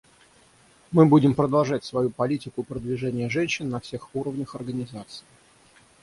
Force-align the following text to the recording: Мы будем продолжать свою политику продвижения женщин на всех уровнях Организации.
Мы 0.89 1.05
будем 1.05 1.35
продолжать 1.35 1.85
свою 1.85 2.09
политику 2.09 2.63
продвижения 2.63 3.29
женщин 3.29 3.69
на 3.69 3.79
всех 3.79 4.09
уровнях 4.15 4.55
Организации. 4.55 5.23